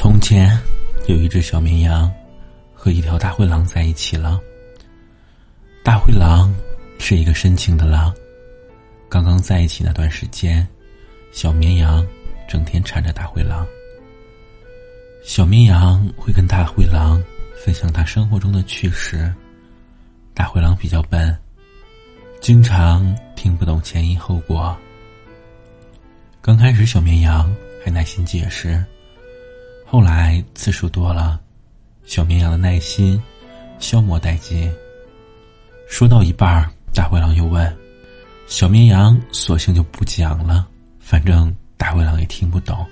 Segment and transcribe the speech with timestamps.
[0.00, 0.56] 从前，
[1.08, 2.08] 有一只小绵羊
[2.72, 4.40] 和一条大灰狼在一起了。
[5.82, 6.54] 大灰狼
[7.00, 8.14] 是一个深情的狼，
[9.08, 10.64] 刚刚在一起那段时间，
[11.32, 12.06] 小绵羊
[12.46, 13.66] 整天缠着大灰狼。
[15.24, 17.20] 小绵羊会跟大灰狼
[17.64, 19.34] 分享他生活中的趣事。
[20.32, 21.36] 大灰狼比较笨，
[22.40, 24.78] 经常听不懂前因后果。
[26.40, 27.52] 刚开始，小绵羊
[27.84, 28.80] 还耐心解释。
[29.90, 31.40] 后来次数多了，
[32.04, 33.18] 小绵羊的耐心
[33.78, 34.70] 消磨殆尽。
[35.88, 37.74] 说到一半，大灰狼又问
[38.46, 40.68] ：“小绵羊索性就不讲了，
[41.00, 42.86] 反正大灰狼也听不懂，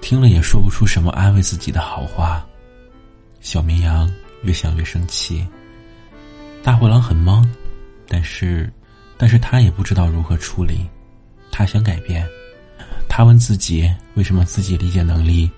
[0.00, 2.44] 听了也说不出什么安慰自己的好话。”
[3.40, 5.46] 小绵羊越想越生气。
[6.60, 7.48] 大灰狼很懵，
[8.08, 8.68] 但是，
[9.16, 10.84] 但是他也不知道如何处理。
[11.52, 12.28] 他想改变，
[13.08, 15.48] 他问自己：为什么自己理解能力？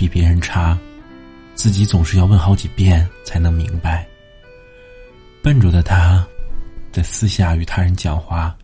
[0.00, 0.78] 比别人差，
[1.54, 4.06] 自己总是要问好几遍才能明白。
[5.42, 6.26] 笨拙的他，
[6.90, 8.56] 在私下与他人讲话，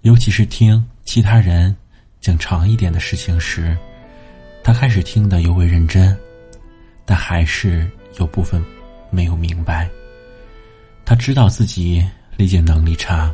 [0.00, 1.76] 尤其是听其他人
[2.18, 3.76] 讲长一点的事情时，
[4.64, 6.16] 他开始听得尤为认真，
[7.04, 7.86] 但还是
[8.18, 8.64] 有部分
[9.10, 9.86] 没有明白。
[11.04, 12.02] 他知道自己
[12.38, 13.30] 理解能力差，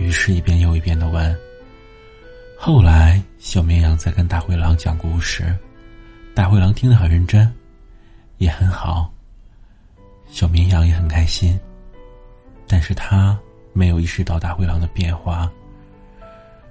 [0.00, 1.38] 于是一遍又一遍的问。
[2.58, 5.56] 后来，小绵羊在跟大灰狼讲故事。
[6.34, 7.50] 大灰狼听得很认真，
[8.38, 9.08] 也很好。
[10.26, 11.58] 小绵羊也很开心，
[12.66, 13.38] 但是他
[13.72, 15.48] 没有意识到大灰狼的变化，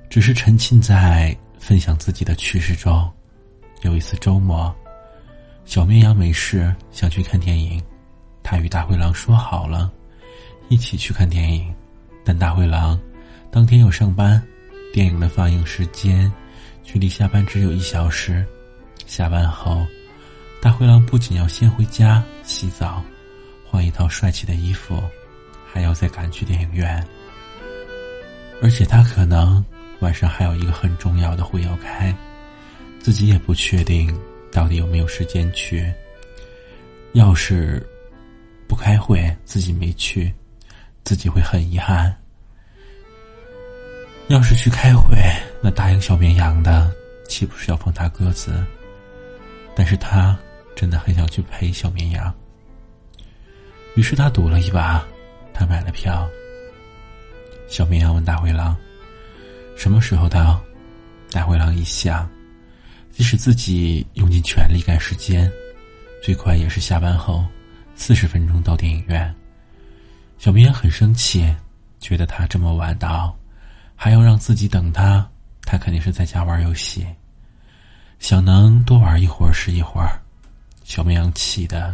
[0.09, 3.09] 只是沉浸在分享自己的趣事中。
[3.83, 4.73] 有一次周末，
[5.63, 7.81] 小绵羊没事想去看电影，
[8.43, 9.89] 他与大灰狼说好了，
[10.67, 11.73] 一起去看电影，
[12.25, 12.99] 但大灰狼
[13.49, 14.45] 当天有上班，
[14.91, 16.29] 电影的放映时间
[16.83, 18.45] 距离下班只有一小时。
[19.15, 19.85] 下班后，
[20.59, 22.99] 大灰狼不仅要先回家洗澡，
[23.63, 25.03] 换一套帅气的衣服，
[25.71, 27.05] 还要再赶去电影院。
[28.59, 29.63] 而且他可能
[29.99, 32.11] 晚上还有一个很重要的会要开，
[32.99, 34.11] 自己也不确定
[34.51, 35.93] 到底有没有时间去。
[37.11, 37.87] 要是
[38.67, 40.33] 不开会，自己没去，
[41.03, 42.11] 自己会很遗憾；
[44.29, 45.15] 要是去开会，
[45.61, 46.91] 那答应小绵羊的，
[47.29, 48.65] 岂不是要放他鸽子？
[49.75, 50.37] 但是他
[50.75, 52.33] 真的很想去陪小绵羊，
[53.95, 55.03] 于是他赌了一把，
[55.53, 56.27] 他买了票。
[57.67, 58.77] 小绵羊问大灰狼
[59.75, 60.61] ：“什么时候到？”
[61.31, 62.29] 大灰狼一想，
[63.11, 65.51] 即使自己用尽全力赶时间，
[66.21, 67.43] 最快也是下班后
[67.95, 69.33] 四十分钟到电影院。
[70.37, 71.51] 小绵羊很生气，
[71.99, 73.35] 觉得他这么晚到，
[73.95, 75.27] 还要让自己等他，
[75.63, 77.03] 他肯定是在家玩游戏。
[78.23, 80.17] 想能多玩一会儿是一会儿，
[80.85, 81.93] 小绵羊气的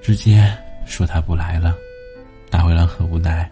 [0.00, 0.50] 直接
[0.86, 1.76] 说他不来了。
[2.48, 3.48] 大灰狼很无奈，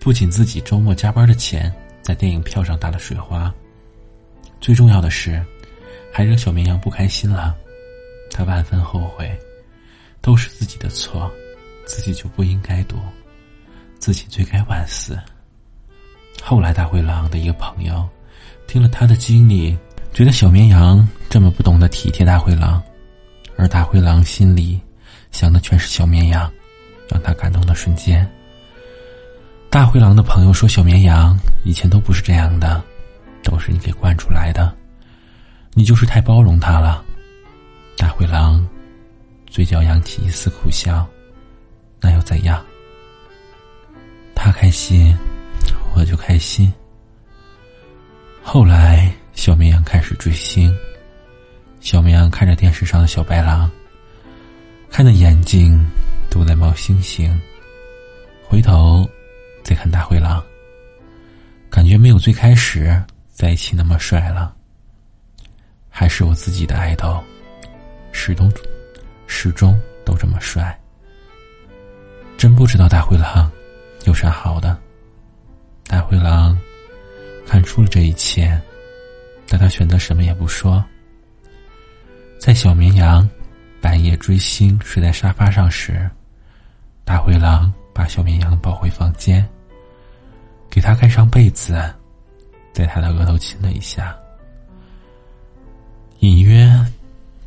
[0.00, 1.72] 不仅自己周末加班的钱
[2.02, 3.54] 在电影票上打了水花，
[4.60, 5.40] 最重要的是
[6.12, 7.56] 还惹小绵羊不开心了。
[8.28, 9.38] 他万分后悔，
[10.20, 11.30] 都是自己的错，
[11.86, 12.98] 自己就不应该赌，
[14.00, 15.16] 自己罪该万死。
[16.42, 18.04] 后来，大灰狼的一个朋友
[18.66, 19.78] 听了他的经历。
[20.12, 22.82] 觉得小绵羊这么不懂得体贴大灰狼，
[23.56, 24.80] 而大灰狼心里
[25.30, 26.50] 想的全是小绵羊，
[27.08, 28.28] 让他感动的瞬间。
[29.70, 32.82] 大灰狼的朋友说：“小绵羊以前都不是这样的，
[33.44, 34.74] 都是你给惯出来的，
[35.74, 37.04] 你就是太包容他了。”
[37.96, 38.66] 大灰狼
[39.46, 41.06] 嘴角扬起一丝苦笑
[42.00, 42.60] ：“那又怎样？
[44.34, 45.16] 他开心，
[45.94, 46.72] 我就开心。”
[48.42, 49.12] 后来。
[49.38, 50.76] 小绵羊开始追星，
[51.78, 53.70] 小绵羊看着电视上的小白狼，
[54.90, 55.80] 看的眼睛
[56.28, 57.40] 都在冒星星。
[58.42, 59.08] 回头
[59.62, 60.42] 再看大灰狼，
[61.70, 63.00] 感觉没有最开始
[63.30, 64.52] 在一起那么帅了。
[65.88, 67.22] 还是我自己的爱豆，
[68.10, 68.52] 始终
[69.28, 70.76] 始终都这么帅。
[72.36, 73.48] 真不知道大灰狼
[74.04, 74.76] 有啥好的。
[75.86, 76.58] 大灰狼
[77.46, 78.60] 看出了这一切。
[79.48, 80.84] 但他选择什么也不说。
[82.38, 83.28] 在小绵羊
[83.80, 86.08] 半夜追星睡在沙发上时，
[87.04, 89.48] 大灰狼把小绵羊抱回房间，
[90.70, 91.82] 给他盖上被子，
[92.72, 94.16] 在他的额头亲了一下，
[96.20, 96.70] 隐约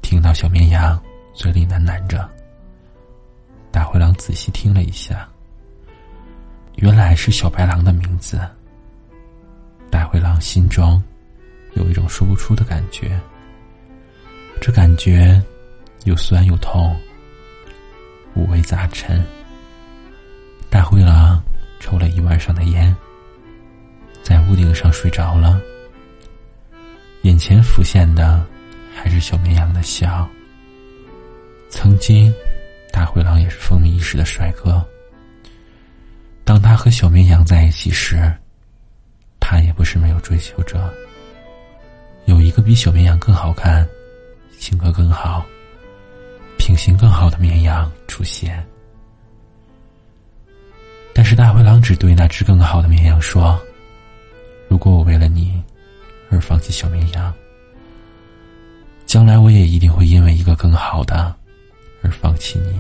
[0.02, 1.02] 听到小绵羊
[1.34, 2.30] 嘴里喃喃着。
[3.72, 5.30] 大灰狼仔细听了一下，
[6.76, 8.42] 原来是小白狼的名字。
[9.90, 11.02] 大灰狼心中。
[11.74, 13.20] 有一种说不出的感觉。
[14.60, 15.42] 这感觉
[16.04, 16.96] 又酸又痛，
[18.36, 19.24] 五味杂陈。
[20.70, 21.42] 大灰狼
[21.80, 22.96] 抽了一晚上的烟，
[24.24, 25.60] 在屋顶上睡着了。
[27.24, 28.46] 眼前浮现的
[28.96, 30.28] 还是小绵羊的笑。
[31.70, 32.34] 曾经，
[32.92, 34.86] 大灰狼也是风靡一时的帅哥。
[36.44, 38.32] 当他和小绵羊在一起时，
[39.40, 40.92] 他也不是没有追求者。
[42.62, 43.88] 比小绵羊更好看。
[44.58, 45.44] 性格更好、
[46.60, 48.64] 品行更好的绵羊出现，
[51.16, 53.60] 但是大灰狼只对那只更好的绵羊说
[54.70, 55.60] ：“如果我为了你
[56.30, 57.34] 而放弃小绵羊，
[59.08, 61.36] 将来我也一定会因为一个更好的
[62.04, 62.80] 而放弃你。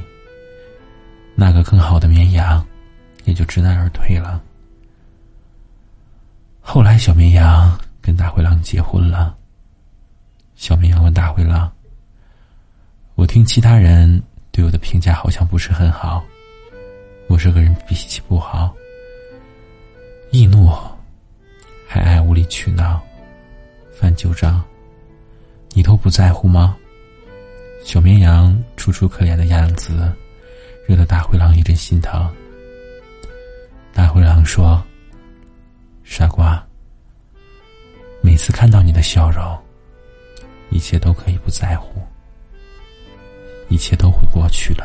[1.34, 2.63] 那个更好的绵羊
[3.24, 4.39] 也就知难而退了。”
[6.62, 9.36] 后来，小绵羊跟大灰狼结婚了。
[10.62, 11.74] 小绵羊问大灰狼
[13.18, 14.22] ：“我听其他人
[14.52, 16.24] 对我的评价好像不是很好，
[17.28, 18.72] 我这个人脾气不好，
[20.30, 20.72] 易怒，
[21.88, 23.02] 还爱无理取闹，
[23.92, 24.63] 翻旧账，
[25.72, 26.78] 你都不在乎吗？”
[27.84, 30.13] 小绵羊楚楚可怜的样子，
[30.88, 32.31] 惹得大灰狼一阵心疼。
[33.96, 34.80] 大灰狼说
[36.06, 36.63] ：“傻瓜，
[38.22, 39.42] 每次看到你的笑容。”
[40.81, 42.01] 一切都可以不在乎，
[43.69, 44.83] 一切都会过去的。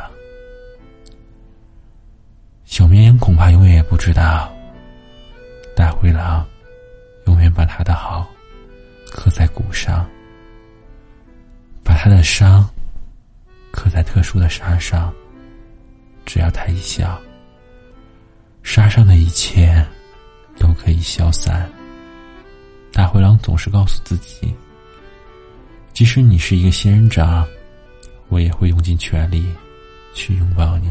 [2.66, 4.54] 小绵羊恐怕永远也不知道，
[5.75, 6.46] 大灰狼
[7.25, 8.28] 永远把他的好
[9.10, 10.06] 刻在骨上，
[11.82, 12.69] 把他的伤
[13.70, 15.10] 刻在特殊的沙上。
[16.26, 17.19] 只要他一笑，
[18.62, 19.82] 沙上的一切
[20.58, 21.66] 都可以消散。
[22.92, 24.54] 大灰狼总是告诉自己。
[25.96, 27.43] 即使你是一个仙人掌，
[28.28, 29.43] 我也会用尽全力
[30.12, 30.90] 去拥抱你。